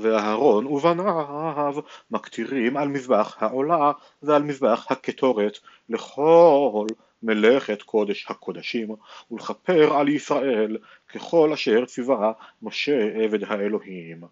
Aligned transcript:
ואהרון 0.00 0.66
ובניו 0.66 1.74
מקטירים 2.10 2.76
על 2.76 2.88
מזבח 2.88 3.36
העולה 3.40 3.92
ועל 4.22 4.42
מזבח 4.42 4.86
הקטורת 4.90 5.58
לכל 5.88 6.86
מלאכת 7.22 7.82
קודש 7.82 8.26
הקודשים 8.28 8.88
ולכפר 9.30 9.96
על 9.96 10.08
ישראל 10.08 10.78
ככל 11.14 11.52
אשר 11.52 11.84
ציווה 11.84 12.32
משה 12.62 13.24
עבד 13.24 13.44
האלוהים. 13.44 14.24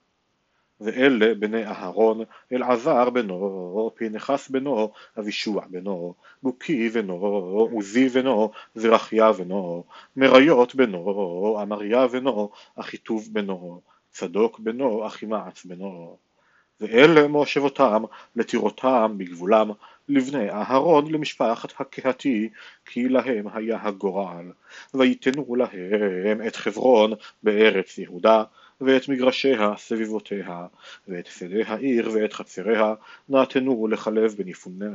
ואלה 0.80 1.34
בני 1.34 1.66
אהרון, 1.66 2.20
אלעזר 2.52 3.10
בנו, 3.10 3.90
פנחס 3.94 4.48
בנו, 4.48 4.92
אבישוע 5.18 5.64
בנו, 5.70 6.14
בוקי 6.42 6.88
בנו, 6.88 7.14
עוזי 7.72 8.08
בנו, 8.08 8.50
זרחיה 8.74 9.32
בנו, 9.32 9.84
מריות 10.16 10.74
בנו, 10.74 11.58
אמריה 11.62 12.06
בנו, 12.06 12.50
אחיטוב 12.76 13.28
בנו, 13.32 13.80
צדוק 14.14 14.58
בנו, 14.58 15.06
אחימעץ 15.06 15.64
בנו. 15.64 16.16
ואלה 16.80 17.28
מושבותם 17.28 18.02
לטירותם 18.36 19.14
בגבולם, 19.16 19.70
לבני 20.08 20.50
אהרון 20.50 21.12
למשפחת 21.12 21.72
הקהתי, 21.80 22.48
כי 22.86 23.08
להם 23.08 23.46
היה 23.54 23.78
הגורל, 23.82 24.52
ויתנו 24.94 25.56
להם 25.56 26.46
את 26.46 26.56
חברון 26.56 27.12
בארץ 27.42 27.98
יהודה, 27.98 28.44
ואת 28.80 29.08
מגרשיה 29.08 29.72
סביבותיה, 29.76 30.66
ואת 31.08 31.26
שדה 31.26 31.62
העיר 31.66 32.10
ואת 32.14 32.32
חצריה 32.32 32.94
נתנו 33.28 33.88
לחלב 33.90 34.34
בן 34.38 34.48
יפונה. 34.48 34.86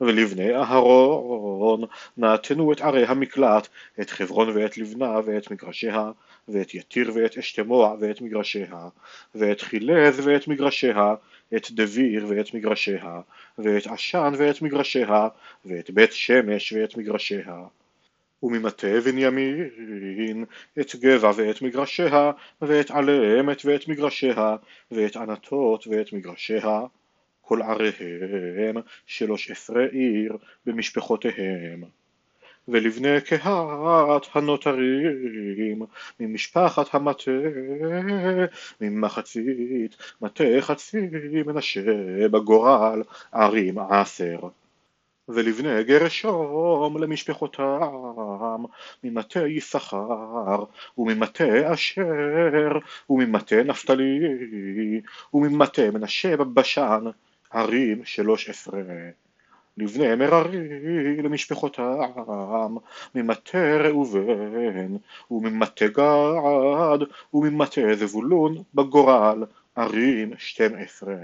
ולבני 0.00 0.56
אהרון 0.56 1.84
נתנו 2.16 2.72
את 2.72 2.80
ערי 2.80 3.06
המקלט, 3.06 3.68
את 4.00 4.10
חברון 4.10 4.48
ואת 4.54 4.78
לבנה 4.78 5.20
ואת 5.24 5.50
מגרשיה, 5.50 6.10
ואת 6.52 6.74
יתיר 6.74 7.12
ואת 7.14 7.38
אשתמוע 7.38 7.96
ואת 8.00 8.20
מגרשיה, 8.20 8.88
ואת 9.34 9.60
חילז 9.60 10.26
ואת 10.26 10.48
מגרשיה, 10.48 11.14
את 11.56 11.70
דביר 11.70 12.26
ואת 12.28 12.54
מגרשיה, 12.54 13.20
ואת 13.58 13.86
עשן 13.86 14.32
ואת 14.38 14.62
מגרשיה, 14.62 15.28
ואת 15.64 15.90
בית 15.90 16.12
שמש 16.12 16.72
ואת 16.72 16.96
מגרשיה. 16.96 17.56
וממטה 18.42 19.00
בנימין 19.04 20.44
את 20.80 20.96
גבע 20.96 21.30
ואת 21.36 21.62
מגרשיה, 21.62 22.32
ואת 22.62 22.90
עלמת 22.90 23.64
ואת 23.64 23.88
מגרשיה, 23.88 24.56
ואת 24.90 25.16
ענתות 25.16 25.86
ואת 25.86 26.12
מגרשיה, 26.12 26.80
כל 27.40 27.62
עריהם 27.62 28.76
שלוש 29.06 29.50
עשרה 29.50 29.84
עיר 29.86 30.36
במשפחותיהם. 30.66 31.99
ולבני 32.68 33.20
קהת 33.20 34.26
הנותרים 34.34 35.82
ממשפחת 36.20 36.94
המטה 36.94 37.30
ממחצית 38.80 39.96
מטה 40.22 40.44
חצי 40.60 40.98
מנשה 41.46 42.28
בגורל 42.28 43.02
ערים 43.32 43.78
עשר. 43.78 44.40
ולבני 45.28 45.84
גרשום 45.84 47.02
למשפחותם 47.02 48.64
ממטה 49.04 49.46
יששכר 49.46 50.64
וממטה 50.98 51.72
אשר 51.72 52.78
וממטה 53.10 53.62
נפתלי 53.62 54.20
וממטה 55.34 55.90
מנשה 55.90 56.36
בבשן 56.36 57.04
ערים 57.50 58.04
שלוש 58.04 58.50
עשרה 58.50 58.80
לבני 59.76 60.14
מררי 60.14 61.16
למשפחותם 61.22 62.76
ממטה 63.14 63.76
ראובן 63.76 64.96
וממטה 65.30 65.86
גד 65.86 66.98
וממטה 67.34 67.94
זבולון 67.94 68.62
בגורל 68.74 69.44
ערים 69.76 70.32
שתים 70.38 70.74
עשרה. 70.78 71.16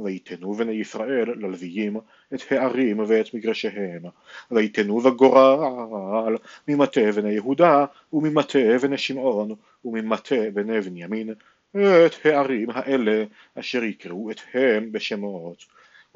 ויתנו 0.00 0.54
בני 0.54 0.72
ישראל 0.72 1.30
ללוויים 1.36 1.96
את 2.34 2.40
הערים 2.50 3.00
ואת 3.06 3.34
מגרשיהם. 3.34 4.02
ויתנו 4.50 5.00
בגורל 5.00 6.36
ממטה 6.68 7.12
בני 7.12 7.32
יהודה 7.32 7.84
וממטה 8.12 8.78
בני 8.82 8.98
שמעון 8.98 9.50
וממטה 9.84 10.50
בני 10.54 10.80
בנימין 10.80 11.34
את 11.76 12.26
הערים 12.26 12.70
האלה 12.70 13.24
אשר 13.54 13.84
יקראו 13.84 14.30
אתהם 14.30 14.92
בשמות 14.92 15.64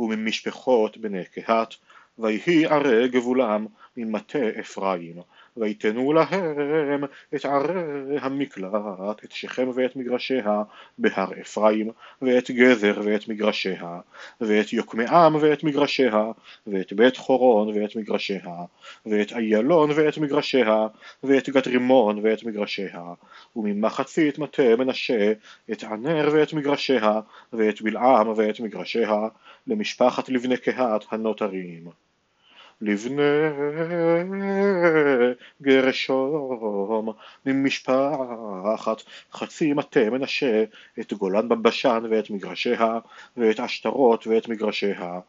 וממשפחות 0.01 0.97
בני 0.97 1.25
קהת 1.25 1.75
ויהי 2.19 2.67
ערי 2.67 3.09
גבולם 3.09 3.67
ממטה 3.97 4.39
אפרים 4.61 5.17
ויתנו 5.61 6.13
להם 6.13 7.05
את 7.35 7.45
ערי 7.45 8.19
המקלט, 8.21 9.25
את 9.25 9.33
שכם 9.33 9.69
ואת 9.75 9.97
מגרשיה 9.97 10.63
בהר 10.99 11.33
אפרים, 11.41 11.91
ואת 12.23 12.51
גזר 12.51 13.01
ואת 13.05 13.29
מגרשיה, 13.29 14.01
ואת 14.41 14.73
יוקמעם 14.73 15.37
ואת 15.41 15.65
מגרשיה, 15.65 16.25
ואת 16.67 16.93
בית 16.93 17.17
חורון 17.17 17.69
ואת 17.69 17.97
מגרשיה, 17.97 18.49
ואת 19.07 19.33
איילון 19.33 19.91
ואת 19.95 20.19
מגרשיה, 20.19 20.87
ואת 21.23 21.49
גת 21.49 21.67
רימון 21.67 22.21
ואת 22.23 22.45
מגרשיה, 22.45 23.03
וממחצית 23.57 24.39
מטה 24.39 24.77
מנשה 24.77 25.33
את 25.73 25.85
ענר 25.85 26.29
ואת 26.33 26.53
מגרשיה, 26.53 27.21
ואת 27.53 27.83
בלעם 27.83 28.29
ואת 28.37 28.61
מגרשיה, 28.61 29.29
למשפחת 29.67 30.29
לבני 30.29 30.57
קהת 30.57 31.05
הנותרים. 31.11 32.10
לבני 32.81 33.23
גרשום 35.63 37.13
ממשפחת 37.47 39.03
חצי 39.33 39.73
מטה 39.73 40.11
מנשה 40.11 40.65
את 41.01 41.13
גולן 41.13 41.49
בבשן 41.49 42.03
ואת 42.11 42.31
מגרשיה 42.31 42.99
ואת 43.37 43.61
עשתרות 43.61 44.27
ואת 44.27 44.49
מגרשיה. 44.49 45.21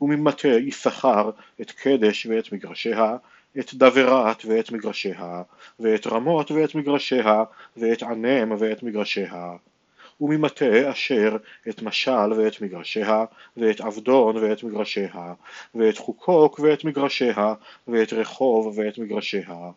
וממטה 0.00 0.48
יששכר 0.48 1.30
את 1.60 1.70
קדש 1.70 2.26
ואת 2.26 2.52
מגרשיה 2.52 3.16
את 3.58 3.74
דברת 3.74 4.44
ואת 4.44 4.72
מגרשיה 4.72 5.42
ואת 5.80 6.06
רמות 6.06 6.50
ואת 6.50 6.74
מגרשיה 6.74 7.44
ואת 7.76 8.02
ענם 8.02 8.52
ואת 8.58 8.82
מגרשיה 8.82 9.56
וממטה 10.20 10.90
אשר 10.90 11.36
את 11.68 11.82
משל 11.82 12.32
ואת 12.36 12.60
מגרשיה, 12.60 13.24
ואת 13.56 13.80
עבדון 13.80 14.36
ואת 14.36 14.62
מגרשיה, 14.62 15.34
ואת 15.74 15.98
חוקוק 15.98 16.58
ואת 16.58 16.84
מגרשיה, 16.84 17.54
ואת 17.88 18.12
רחוב 18.12 18.78
ואת 18.78 18.98
מגרשיה. 18.98 19.70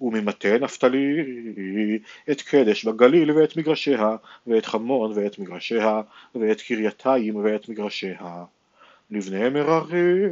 וממטה 0.00 0.58
נפתלי 0.58 1.16
את 2.30 2.42
קדש 2.42 2.84
בגליל 2.84 3.30
ואת 3.30 3.56
מגרשיה, 3.56 4.16
ואת 4.46 4.66
חמון 4.66 5.12
ואת 5.14 5.38
מגרשיה, 5.38 6.02
ואת 6.34 6.60
קרייתיים 6.60 7.36
ואת 7.36 7.68
מגרשיה. 7.68 8.44
לבני 9.10 9.48
מררי 9.48 10.26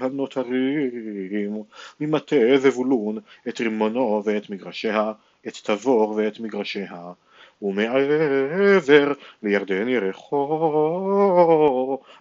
הנותרים, 0.00 1.62
ממטה 2.00 2.36
זבולון 2.56 3.18
את 3.48 3.60
רימונו 3.60 4.22
ואת 4.24 4.50
מגרשיה, 4.50 5.12
את 5.48 5.56
תבור 5.62 6.10
ואת 6.16 6.40
מגרשיה, 6.40 7.12
ומעבר 7.62 9.12
לירדן 9.42 9.88
ירחו 9.88 10.38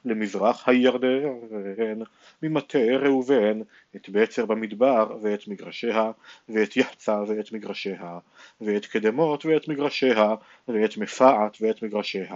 למזרח 0.05 0.69
הירדן 0.69 1.99
ממטה 2.43 2.79
ראובן 2.99 3.59
את 3.95 4.09
בצר 4.09 4.45
במדבר 4.45 5.17
ואת 5.21 5.47
מגרשיה 5.47 6.11
ואת 6.49 6.77
יחצה 6.77 7.23
ואת 7.27 7.51
מגרשיה 7.51 8.19
ואת 8.61 8.85
קדמות 8.85 9.45
ואת 9.45 9.67
מגרשיה 9.67 10.35
ואת 10.67 10.97
מפעת 10.97 11.57
ואת 11.61 11.83
מגרשיה. 11.83 12.35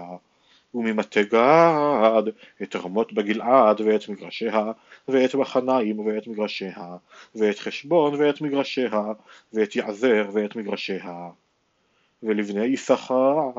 וממטה 0.73 1.23
גד 1.23 2.23
את 2.63 2.75
רמות 2.75 3.13
בגלעד 3.13 3.81
ואת 3.81 4.09
מגרשיה 4.09 4.71
ואת 5.07 5.35
מחניים 5.35 5.99
ואת 5.99 6.27
מגרשיה 6.27 6.95
ואת 7.35 7.59
חשבון 7.59 8.15
ואת 8.15 8.41
מגרשיה 8.41 9.01
ואת 9.53 9.75
יעזר 9.75 10.29
ואת 10.33 10.55
מגרשיה 10.55 11.29
ולבני 12.23 12.65
יששכר 12.65 13.51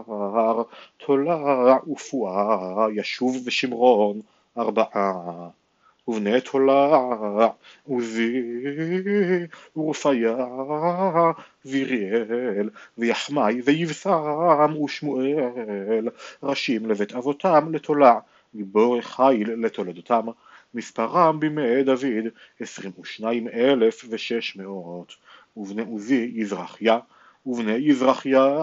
תולע 0.96 1.76
ופועה 1.92 2.86
ישוב 2.94 3.36
ושמרון 3.46 4.20
ארבעה. 4.58 5.48
ובני 6.08 6.40
תולע 6.40 6.98
עוזי 7.88 8.42
ורפיה 9.76 10.36
ויריאל 11.64 12.70
ויחמי 12.98 13.60
ויבשם 13.64 14.82
ושמואל 14.84 16.08
ראשים 16.42 16.86
לבית 16.86 17.12
אבותם 17.12 17.68
לתולע 17.72 18.18
גיבור 18.54 19.00
חיל 19.00 19.50
לתולדותם. 19.64 20.26
מספרם 20.74 21.40
בימי 21.40 21.82
דוד 21.82 22.26
עשרים 22.60 22.92
ושניים 23.00 23.48
אלף 23.48 24.04
ושש 24.10 24.56
מאות. 24.56 25.12
ובני 25.56 25.82
עוזי 25.82 26.32
יזרחיה 26.34 26.98
ובני 27.48 27.72
יזרחיה, 27.72 28.60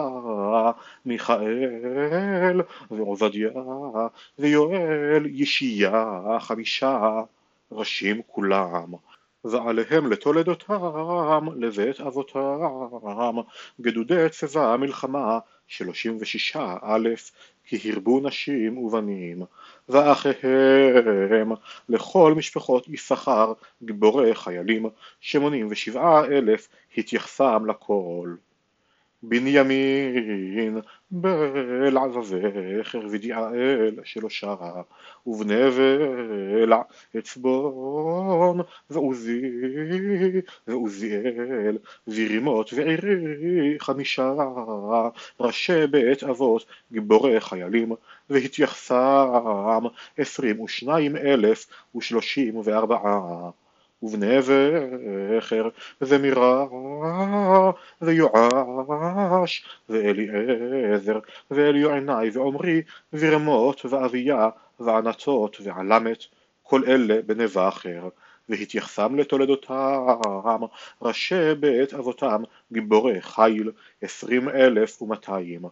מיכאל 1.06 2.60
ועובדיה 2.90 3.50
ויואל 4.38 5.26
ישיה 5.26 6.20
חמישה 6.40 7.22
ראשים 7.72 8.22
כולם. 8.26 8.94
ועליהם 9.44 10.12
לתולדותם 10.12 11.46
לבית 11.56 12.00
אבותם. 12.00 13.36
גדודי 13.80 14.26
צבא 14.30 14.72
המלחמה 14.72 15.38
שלושים 15.66 16.16
ושישה 16.20 16.76
א', 16.82 17.08
כי 17.64 17.90
הרבו 17.92 18.20
נשים 18.20 18.78
ובנים, 18.78 19.42
ואחיהם 19.88 21.52
לכל 21.88 22.34
משפחות 22.36 22.88
יששכר 22.88 23.52
גיבורי 23.82 24.34
חיילים, 24.34 24.86
שמונים 25.20 25.66
ושבעה 25.70 26.24
אלף 26.24 26.68
התייחסם 26.96 27.66
לכל. 27.66 28.34
בנימין 29.22 30.80
בלע 31.10 32.02
וזכר 32.18 33.00
ודיעאל 33.10 33.98
שלא 34.04 34.28
שרה 34.30 34.82
ובני 35.26 35.70
בלע 35.70 36.82
אצבון 37.18 38.60
ועוזי 38.90 39.42
ועוזיאל 40.66 41.78
וירימות 42.06 42.72
ועירי 42.72 43.78
חמישה 43.78 44.32
ראשי 45.40 45.86
בית 45.86 46.24
אבות 46.24 46.64
גיבורי 46.92 47.40
חיילים 47.40 47.92
והתייחסם 48.30 49.84
עשרים 50.18 50.60
ושניים 50.60 51.16
אלף 51.16 51.66
ושלושים 51.96 52.56
וארבעה 52.64 53.50
ובני 54.02 54.42
זכר 54.42 55.68
זמירה 56.00 56.66
ויואש 58.02 59.64
ואליעזר 59.88 61.18
ואליוענאי 61.50 62.30
ועמרי 62.30 62.82
ורמות 63.12 63.84
ואביה 63.84 64.48
וענתות 64.80 65.56
ועלמת 65.64 66.24
כל 66.62 66.82
אלה 66.86 67.22
בני 67.26 67.48
זכר 67.48 68.08
והתייחסם 68.48 69.16
לתולדותם 69.16 70.60
ראשי 71.02 71.54
בית 71.60 71.94
אבותם 71.94 72.42
גיבורי 72.72 73.22
חיל 73.22 73.70
עשרים 74.02 74.48
אלף 74.48 75.02
ומאתיים 75.02 75.62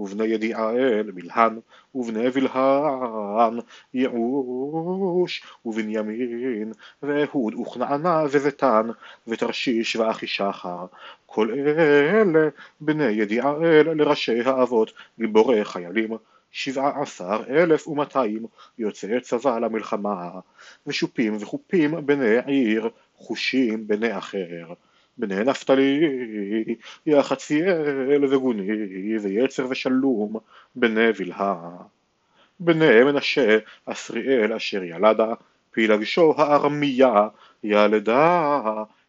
ובני 0.00 0.24
ידיעאל 0.24 1.10
בלהן, 1.14 1.58
ובני 1.94 2.30
בלהן 2.30 3.58
יעוש, 3.94 5.42
ובנימין, 5.64 6.72
ואהוד, 7.02 7.54
וכנענה, 7.54 8.24
וזיתן, 8.30 8.88
ותרשיש, 9.28 9.96
ואחי 9.96 10.26
שחר. 10.26 10.86
כל 11.26 11.50
אלה 11.50 12.48
בני 12.80 13.10
ידיעאל 13.10 13.92
לראשי 13.92 14.40
האבות, 14.40 14.92
גיבורי 15.18 15.64
חיילים, 15.64 16.16
שבעה 16.50 17.02
עשר 17.02 17.42
אלף 17.50 17.88
ומאתיים 17.88 18.46
יוצאי 18.78 19.20
צבא 19.20 19.58
למלחמה, 19.58 20.30
ושופים 20.86 21.36
וחופים 21.40 22.06
בני 22.06 22.36
עיר, 22.46 22.90
חושים 23.16 23.86
בני 23.86 24.18
אחר. 24.18 24.72
בני 25.18 25.44
נפתלי, 25.44 26.00
יחציאל 27.06 28.24
וגוני, 28.24 29.18
ויצר 29.18 29.66
ושלום, 29.70 30.36
בני 30.74 31.12
בלהה. 31.12 31.76
בני 32.60 33.04
מנשה, 33.04 33.58
אסריאל 33.84 34.52
אשר 34.52 34.82
ילדה, 34.82 35.34
פילגשו 35.70 36.34
הארמיה, 36.36 37.28
ילדה 37.64 38.62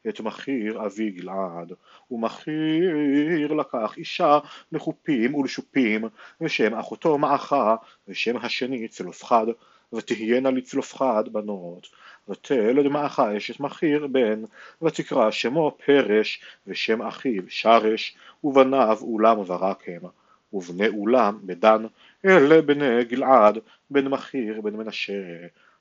את 0.10 0.22
מחיר 0.22 0.86
אבי 0.86 1.10
גלעד, 1.12 1.74
ומחיר 2.12 3.54
לקח 3.54 3.94
אישה 3.98 4.40
לחופים 4.72 5.36
ולשופים, 5.36 6.06
ושם 6.42 6.74
אחותו 6.74 7.18
מעכה, 7.18 7.76
ושם 8.08 8.38
השני 8.38 8.88
צלופחד, 8.88 9.46
ותהיינה 9.94 10.52
לצלופחד 10.52 11.24
בנות, 11.32 11.88
ותלד 12.30 12.88
מעכה 12.88 13.38
אשת 13.38 13.60
מחיר 13.60 14.08
בן, 14.08 14.44
ותקרא 14.82 15.32
שמו 15.32 15.78
פרש, 15.86 16.42
ושם 16.68 17.02
אחיו 17.02 17.44
שרש, 17.48 18.16
ובניו 18.44 18.98
אולם 19.02 19.40
ורקם, 19.40 20.08
ובני 20.54 20.88
אולם 20.88 21.40
בדן, 21.44 21.86
אלה 22.26 22.62
בני 22.62 23.04
גלעד, 23.04 23.58
בן 23.90 24.08
מחיר 24.08 24.62
בן 24.62 24.76
מנשה, 24.76 25.38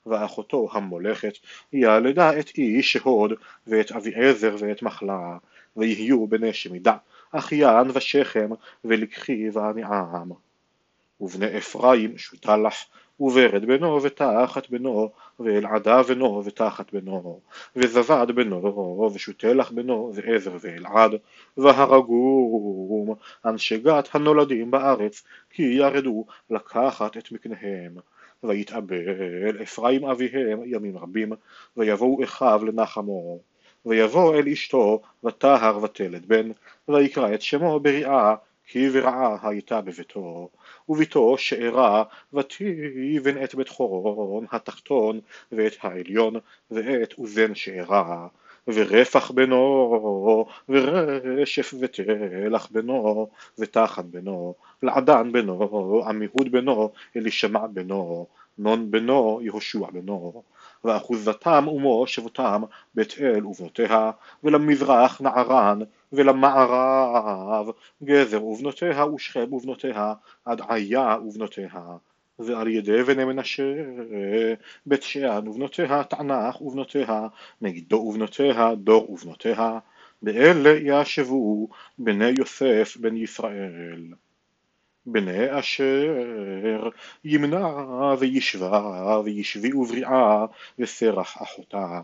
ואחותו 0.07 0.69
המולכת, 0.73 1.39
ילדה 1.73 2.39
את 2.39 2.51
איש 2.59 2.97
הוד, 2.97 3.33
ואת 3.67 3.93
אביעזר 3.93 4.57
ואת 4.59 4.83
מחלה, 4.83 5.39
ויהיו 5.77 6.27
בני 6.27 6.53
שמידה, 6.53 6.97
אחיין 7.33 7.91
ושכם, 7.95 8.51
ולקחי 8.85 9.51
ועניעם. 9.53 10.31
ובני 11.21 11.59
אפרים 11.59 12.19
שותלח, 12.19 12.75
וורד 13.21 13.65
בנו 13.65 14.03
ותחת 14.03 14.71
בנו 14.71 15.11
ואלעדה 15.41 16.03
בנו 16.03 16.43
ותחת 16.45 16.93
בנו 16.93 17.41
וזבד 17.77 18.27
בנו 18.35 19.11
ושותלח 19.15 19.71
בנו 19.71 20.13
ועזר 20.15 20.57
ואלעד 20.61 21.11
והרגום 21.57 23.15
אנשי 23.45 23.79
גת 23.79 24.09
הנולדים 24.15 24.71
בארץ 24.71 25.23
כי 25.51 25.63
ירדו 25.63 26.25
לקחת 26.51 27.17
את 27.17 27.33
מקניהם. 27.33 27.95
ויתאבל 28.45 29.63
אפרים 29.63 30.05
אביהם 30.05 30.61
ימים 30.65 30.99
רבים 30.99 31.33
ויבואו 31.77 32.25
אחיו 32.25 32.61
לנחמו. 32.65 33.41
ויבוא 33.87 34.35
אל 34.35 34.49
אשתו 34.49 35.01
וטהר 35.25 35.83
ותלד 35.83 36.27
בן 36.27 36.51
ויקרא 36.89 37.35
את 37.35 37.43
שמו 37.43 37.81
בריאה 37.81 38.35
כי 38.73 38.89
ורעה 38.93 39.37
הייתה 39.43 39.81
בביתו, 39.81 40.49
וביתו 40.89 41.39
שארה 41.39 42.05
ותיבן 42.35 43.45
את 43.45 43.55
בית 43.55 43.69
חורון 43.69 44.47
התחתון 44.53 45.21
ואת 45.53 45.73
העליון 45.81 46.35
ואת 46.71 47.15
אוזן 47.19 47.55
שארה 47.55 48.27
ורפח 48.69 49.31
בנו 49.31 50.47
ורשף 50.69 51.75
ותלח 51.81 52.69
בנו 52.71 53.29
ותחת 53.59 54.05
בנו 54.05 54.55
לעדן 54.83 55.33
בנו 55.33 56.03
עמיהוד 56.07 56.53
בנו 56.53 56.91
אלישמע 57.17 57.67
בנו 57.67 58.27
נון 58.59 58.91
בנו 58.91 59.41
יהושע 59.43 59.91
בנו. 59.93 60.43
ואחוזתם 60.85 61.69
ומושבותם 61.69 62.63
בית 62.95 63.15
אל 63.21 63.47
ובנותיה 63.47 64.11
ולמזרח 64.45 65.21
נערן 65.21 65.79
ולמערב 66.13 67.71
גזר 68.03 68.45
ובנותיה 68.45 69.07
ושכם 69.07 69.53
ובנותיה 69.53 70.15
עד 70.45 70.61
עיה 70.69 71.17
ובנותיה. 71.27 71.69
ועל 72.39 72.69
ידי 72.69 73.03
בני 73.03 73.25
מנשה 73.25 73.75
בית 74.87 75.03
שאן 75.03 75.49
ובנותיה 75.49 76.05
תענך 76.05 76.63
ובנותיה 76.63 77.27
מגידו 77.61 77.97
ובנותיה 77.97 78.75
דור 78.75 79.11
ובנותיה. 79.11 79.79
באלה 80.23 80.71
ישבו 80.71 81.69
בני 81.99 82.33
יוסף 82.39 82.97
בן 83.01 83.17
ישראל. 83.17 84.03
בני 85.07 85.59
אשר 85.59 86.89
ימנע 87.25 87.69
וישבה 88.19 89.21
וישבי 89.25 89.73
ובריאה 89.73 90.47
וסרח 90.79 91.43
אחותם. 91.43 92.01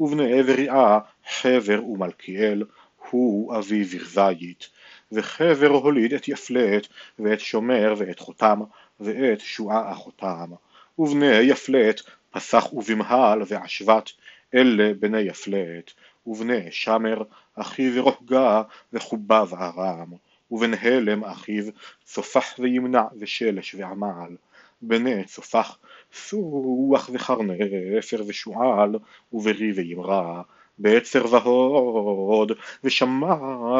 ובני 0.00 0.42
בריאה 0.42 0.98
חבר 1.30 1.84
ומלכיאל 1.84 2.64
הוא 3.10 3.58
אבי 3.58 3.84
ברזית 3.84 4.68
וחבר 5.12 5.68
הוליד 5.68 6.12
את 6.14 6.28
יפלט 6.28 6.86
ואת 7.18 7.40
שומר 7.40 7.94
ואת 7.98 8.18
חותם 8.18 8.60
ואת 9.00 9.40
שועה 9.40 9.92
אחותם. 9.92 10.50
ובני 10.98 11.26
יפלט 11.26 12.00
פסח 12.30 12.72
ובמהל 12.72 13.42
ועשבת 13.46 14.10
אלה 14.54 14.92
בני 15.00 15.20
יפלט. 15.20 15.90
ובני 16.26 16.72
שמר 16.72 17.22
אחי 17.54 17.98
ורוחגה 17.98 18.62
וחובה 18.92 19.44
וארם 19.48 20.12
ובן 20.50 20.74
הלם 20.74 21.24
אחיו 21.24 21.64
צופח 22.04 22.54
וימנע 22.58 23.02
ושלש 23.18 23.74
ועמל. 23.74 24.36
בני 24.82 25.24
צופח 25.24 25.78
סוח 26.12 27.10
וחרנפר 27.12 28.22
ושועל 28.26 28.94
וברי 29.32 29.72
וימרה 29.72 30.42
בעצר 30.80 31.24
והוד 31.30 32.52
ושמע 32.84 33.36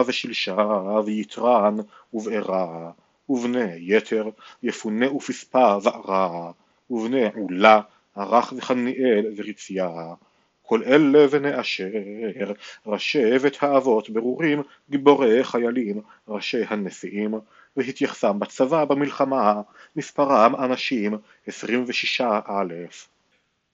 ושלשה 0.07 0.57
ויתרן 1.05 1.77
ובערה 2.13 2.91
ובני 3.29 3.75
יתר 3.79 4.29
יפונה 4.63 5.13
ופספה 5.13 5.77
וערה 5.83 6.51
ובני 6.91 7.25
עולה 7.35 7.81
ערך 8.17 8.53
וחניאל 8.57 9.33
ורציה 9.37 9.89
כל 10.63 10.83
אלה 10.87 11.27
בני 11.27 11.61
אשר, 11.61 11.89
ראשי 12.87 13.39
בית 13.39 13.63
האבות 13.63 14.11
ברורים, 14.11 14.63
גיבורי 14.91 15.45
חיילים, 15.45 16.01
ראשי 16.29 16.63
הנשיאים, 16.69 17.35
והתייחסם 17.77 18.39
בצבא 18.39 18.85
במלחמה, 18.85 19.61
מספרם 19.97 20.57
אנשים 20.57 21.19
עשרים 21.47 21.85
ושישה 21.87 22.41
א'. 22.47 22.75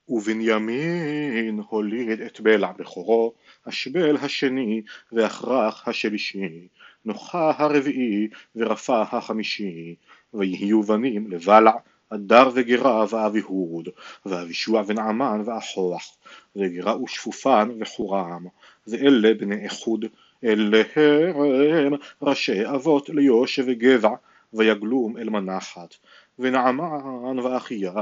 ובנימין 0.08 1.60
הוליד 1.68 2.20
את 2.20 2.40
בלע 2.40 2.72
בכורו, 2.78 3.32
אשבל 3.64 4.16
השני 4.16 4.82
ואחרך 5.12 5.88
השלישי, 5.88 6.68
נוחה 7.04 7.52
הרביעי 7.56 8.28
ורפה 8.56 9.02
החמישי, 9.02 9.94
ויהיו 10.34 10.82
בנים 10.82 11.30
לבלע 11.30 11.72
אדר 12.10 12.48
וגרה 12.54 13.04
ואביהוד, 13.10 13.88
ואבישוע 14.26 14.82
ונעמן 14.86 15.42
ואחוח, 15.44 16.16
וגרה 16.56 17.02
ושפופן 17.02 17.68
וחורם, 17.80 18.46
ואלה 18.86 19.34
בני 19.34 19.64
איחוד, 19.64 20.04
אלה 20.44 20.82
הם 20.96 21.92
ראשי 22.22 22.66
אבות 22.66 23.08
ליושב 23.08 23.64
וגבע, 23.66 24.10
ויגלום 24.52 25.16
אל 25.16 25.30
מנחת, 25.30 25.94
ונעמן 26.38 27.38
ואחיה 27.38 27.92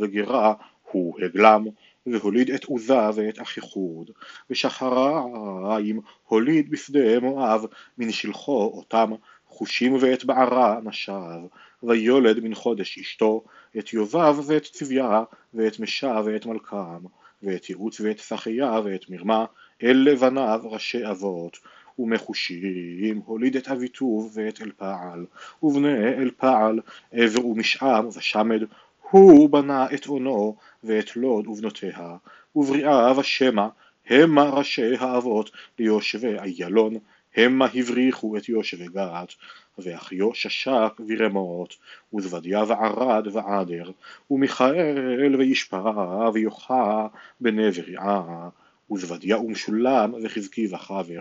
וגרה 0.00 0.54
הוא 0.92 1.20
הגלם, 1.24 1.64
והוליד 2.06 2.50
את 2.50 2.64
עוזה 2.64 3.10
ואת 3.14 3.40
אחיחוד, 3.40 4.10
ושחריים 4.50 6.00
הוליד 6.26 6.70
בשדה 6.70 7.20
מואב 7.20 7.64
מן 7.98 8.12
שלחו 8.12 8.72
אותם, 8.74 9.12
חושים 9.48 9.96
ואת 10.00 10.24
בערה 10.24 10.80
נשב, 10.84 11.40
ויולד 11.82 12.40
מן 12.40 12.54
חודש 12.54 12.98
אשתו, 12.98 13.44
את 13.78 13.92
יובב 13.92 14.36
ואת 14.46 14.62
צביה, 14.62 15.22
ואת 15.54 15.80
משה 15.80 16.20
ואת 16.24 16.46
מלכם, 16.46 17.06
ואת 17.42 17.70
יעוץ 17.70 18.00
ואת 18.00 18.18
שחיה 18.18 18.80
ואת 18.84 19.10
מרמה, 19.10 19.44
אל 19.82 19.96
לבניו 19.96 20.60
ראשי 20.64 21.10
אבות, 21.10 21.58
ומחושים 21.98 23.22
הוליד 23.24 23.56
את 23.56 23.68
אביטוב 23.68 24.32
ואת 24.34 24.62
אלפעל, 24.62 25.26
ובני 25.62 26.08
אלפעל 26.08 26.80
עבר 27.12 27.46
ומשעם 27.46 28.08
ושמד, 28.08 28.62
הוא 29.12 29.50
בנה 29.50 29.86
את 29.94 30.06
אונו 30.06 30.56
ואת 30.84 31.16
לוד 31.16 31.46
ובנותיה, 31.46 32.16
ובריאה 32.56 33.18
ושמע, 33.18 33.68
המה 34.10 34.50
ראשי 34.50 34.96
האבות 34.98 35.50
ליושבי 35.78 36.38
איילון, 36.38 36.94
המה 37.36 37.66
הבריחו 37.74 38.36
את 38.36 38.48
יושבי 38.48 38.86
גת, 38.86 39.34
ואחיו 39.78 40.34
ששק 40.34 40.92
ורמות, 41.08 41.74
וזבדיה 42.14 42.64
וערד 42.68 43.26
ועדר, 43.32 43.90
ומיכאל 44.30 45.36
וישפרה 45.38 46.30
ויוחה 46.34 47.06
בני 47.40 47.70
בריאה, 47.70 48.48
וזבדיה 48.92 49.38
ומשולם 49.38 50.14
וחזקי 50.22 50.66
וחבר, 50.74 51.20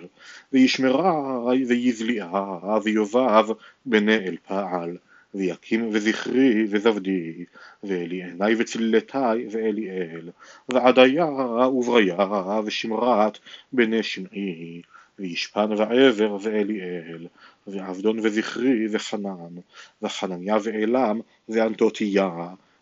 וישמרי 0.54 1.66
ויזליעה 1.66 2.60
ויובב 2.84 3.46
בני 3.86 4.16
אל 4.16 4.38
פעל, 4.48 4.98
ויקים 5.36 5.90
וזכרי 5.94 6.66
וזבדי, 6.70 7.46
ואליעני 7.84 8.56
וצלתי 8.58 9.48
ואליאל, 9.52 10.30
ועדיה 10.70 11.26
ובריה 11.66 12.18
ושמרת 12.66 13.40
בני 13.72 14.04
שמעי, 14.04 14.82
וישפן 15.20 15.70
ועבר 15.78 16.38
ואליאל, 16.42 17.28
ועבדון 17.68 18.20
וזכרי 18.20 18.88
וחנן, 18.92 19.56
וחנניה 20.02 20.58
ואלם 20.64 21.20
ואנטותיה, 21.50 22.30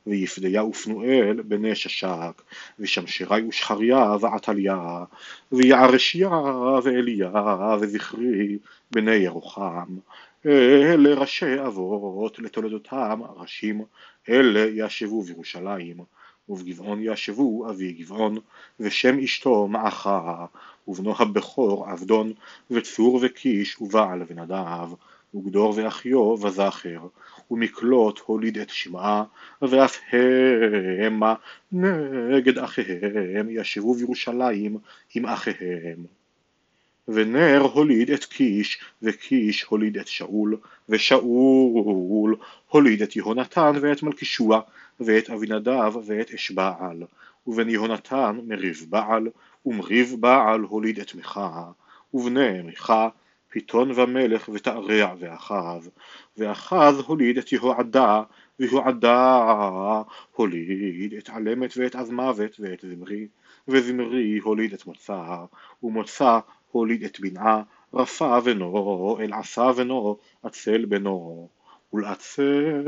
ויפדיה 0.07 0.63
ופנואל 0.63 1.41
בני 1.41 1.75
ששק, 1.75 2.41
ושמשרי 2.79 3.41
ושחריה 3.47 4.15
ועתליה, 4.21 5.03
ויערשיה 5.51 6.29
ואליה 6.83 7.31
וזכרי 7.81 8.57
בני 8.91 9.15
ירוחם, 9.15 9.97
אלה 10.45 11.13
ראשי 11.15 11.59
אבות 11.67 12.39
לתולדותם 12.39 13.21
ראשים, 13.35 13.81
אלה 14.29 14.59
ישבו 14.59 15.21
בירושלים, 15.21 15.97
ובגבעון 16.49 16.99
ישבו 17.01 17.69
אבי 17.69 17.93
גבעון, 17.93 18.37
ושם 18.79 19.19
אשתו 19.19 19.67
מעכה, 19.67 20.45
ובנו 20.87 21.13
הבכור 21.19 21.89
עבדון, 21.89 22.33
וצור 22.71 23.19
וקיש 23.21 23.81
ובעל 23.81 24.23
ונדב, 24.27 24.89
וגדור 25.33 25.73
ואחיו 25.77 26.19
וזכר, 26.19 27.07
ומקלוט 27.51 28.19
הוליד 28.19 28.57
את 28.57 28.69
שמעה, 28.69 29.23
ואף 29.61 29.99
המה 31.05 31.35
נגד 31.71 32.57
אחיהם 32.57 33.47
ישבו 33.49 33.93
בירושלים 33.93 34.77
עם 35.15 35.25
אחיהם. 35.25 36.18
ונר 37.13 37.61
הוליד 37.61 38.11
את 38.11 38.25
קיש, 38.25 38.79
וקיש 39.01 39.63
הוליד 39.63 39.97
את 39.97 40.07
שאול, 40.07 40.57
ושאול 40.89 42.35
הוליד 42.67 43.01
את 43.01 43.15
יהונתן 43.15 43.71
ואת 43.81 44.03
מלכישוע, 44.03 44.61
ואת 44.99 45.29
אבינדב 45.29 45.93
ואת 46.05 46.33
אשבעל, 46.33 47.03
ובן 47.47 47.69
יהונתן 47.69 48.39
מריב 48.47 48.85
בעל, 48.89 49.27
ומריב 49.65 50.15
בעל 50.19 50.61
הוליד 50.61 50.99
את 50.99 51.15
מיכה, 51.15 51.71
ובני 52.13 52.61
מיכה 52.61 53.09
פיתון 53.49 53.91
ומלך 53.95 54.49
ותארע 54.53 55.13
ואחיו, 55.19 55.81
ואחז 56.37 56.99
הוליד 57.05 57.37
את 57.37 57.51
יהועדה, 57.51 58.23
ויהועדה 58.59 59.43
הוליד 60.31 61.13
את 61.13 61.29
עלמת 61.29 61.73
ואת 61.77 61.95
עזמוות 61.95 62.59
ואת 62.59 62.85
זמרי, 62.89 63.27
וזמרי 63.67 64.37
הוליד 64.37 64.73
את 64.73 64.85
מוצא, 64.85 65.21
ומוצא 65.83 66.39
הוליד 66.71 67.03
את 67.03 67.19
בנעה, 67.19 67.61
רפא 67.93 68.39
בנו, 68.39 69.17
אלעשה 69.21 69.71
בנו, 69.71 70.17
עצל 70.43 70.85
בנו. 70.85 71.49
ולעצל 71.93 72.83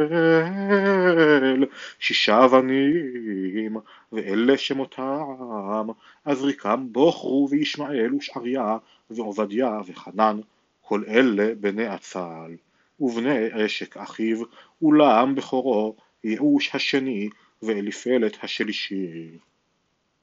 שישה 2.00 2.48
בנים, 2.48 3.78
ואלה 4.12 4.58
שמותם, 4.58 5.88
אזריקם 6.26 6.88
בוכרו 6.92 7.48
וישמעאל 7.52 8.14
ושעריה 8.16 8.78
ועובדיה 9.10 9.80
וחנן, 9.88 10.40
כל 10.82 11.04
אלה 11.08 11.56
בני 11.60 11.88
עצל, 11.88 12.56
ובני 13.00 13.46
עשק 13.52 13.98
אחיו, 13.98 14.44
אולם 14.82 15.36
בכורו 15.36 15.96
ייאוש 16.24 16.76
השני 16.76 17.30
ואליפלת 17.62 18.38
השלישי. 18.44 19.38